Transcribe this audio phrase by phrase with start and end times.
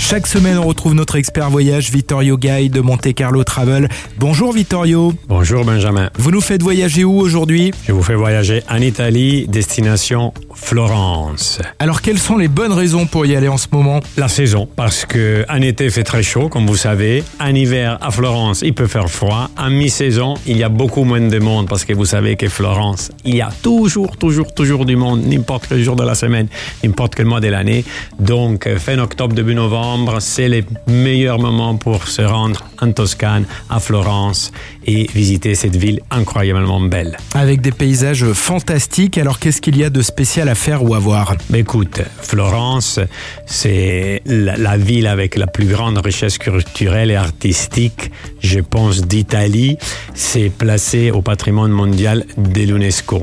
[0.00, 3.86] Chaque semaine, on retrouve notre expert voyage Vittorio Guy de Monte Carlo Travel.
[4.16, 5.12] Bonjour Vittorio.
[5.28, 6.08] Bonjour Benjamin.
[6.18, 7.70] Vous nous faites voyager où aujourd'hui?
[7.86, 11.60] Je vous fais voyager en Italie, destination Florence.
[11.78, 14.00] Alors, quelles sont les bonnes raisons pour y aller en ce moment?
[14.16, 17.22] La saison, parce que en été il fait très chaud, comme vous savez.
[17.38, 19.50] En hiver, à Florence, il peut faire froid.
[19.58, 23.12] En mi-saison, il y a beaucoup moins de monde, parce que vous savez que Florence,
[23.24, 26.48] il y a toujours, toujours, toujours du monde, n'importe quel jour de la semaine,
[26.82, 27.84] n'importe quel mois de l'année.
[28.18, 29.89] Donc, fin octobre, début novembre,
[30.20, 34.52] c'est le meilleur moment pour se rendre en Toscane, à Florence,
[34.86, 37.16] et visiter cette ville incroyablement belle.
[37.34, 40.98] Avec des paysages fantastiques, alors qu'est-ce qu'il y a de spécial à faire ou à
[40.98, 41.34] voir?
[41.54, 43.00] Écoute, Florence,
[43.46, 49.76] c'est la, la, ville avec la plus grande richesse culturelle et artistique, je pense, d'Italie.
[50.14, 53.22] C'est placé au patrimoine mondial de l'UNESCO.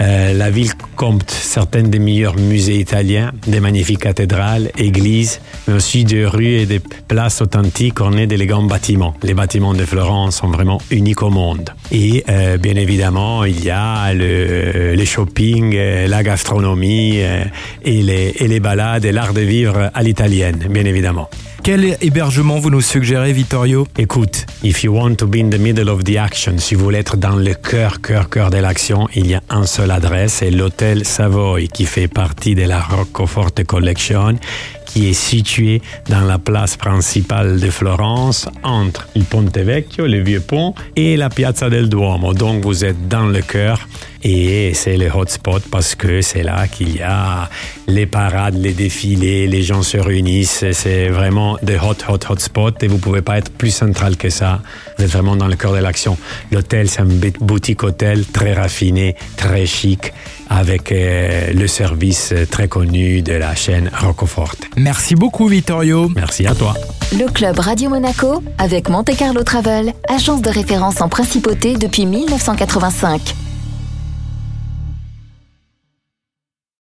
[0.00, 6.04] Euh, la ville compte certains des meilleurs musées italiens, des magnifiques cathédrales, églises, mais aussi
[6.04, 9.14] des rues et des places authentiques ornées d'élégants bâtiments.
[9.22, 11.70] Les bâtiments de Florence sont vraiment uniques au monde.
[11.92, 17.44] Et euh, bien évidemment, il y a le, le shopping, euh, la gastronomie euh,
[17.82, 21.28] et, les, et les balades et l'art de vivre à l'italienne, bien évidemment.
[21.64, 23.88] Quel hébergement vous nous suggérez, Vittorio?
[23.96, 26.98] Écoute, if you want to be in the middle of the action, si vous voulez
[26.98, 30.50] être dans le cœur, cœur, cœur de l'action, il y a un seul adresse, c'est
[30.50, 34.36] l'hôtel Savoy qui fait partie de la Roccoforte Collection
[34.84, 40.40] qui est situé dans la place principale de Florence, entre il Ponte Vecchio, le vieux
[40.40, 42.34] pont, et la Piazza del Duomo.
[42.34, 43.88] Donc vous êtes dans le cœur
[44.24, 47.50] et c'est le hotspot parce que c'est là qu'il y a
[47.86, 50.64] les parades, les défilés, les gens se réunissent.
[50.72, 54.30] C'est vraiment des hot, hot, hot spots et vous pouvez pas être plus central que
[54.30, 54.60] ça.
[54.96, 56.16] Vous êtes vraiment dans le cœur de l'action.
[56.50, 57.08] L'hôtel, c'est un
[57.40, 60.14] boutique hôtel très raffiné, très chic
[60.48, 64.64] avec euh, le service très connu de la chaîne Roccoforte.
[64.76, 66.10] Merci beaucoup Vittorio.
[66.16, 66.74] Merci à toi.
[67.12, 73.34] Le club Radio Monaco avec Monte Carlo Travel, agence de référence en principauté depuis 1985.